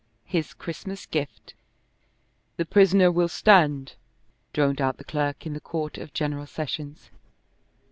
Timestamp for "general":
6.11-6.47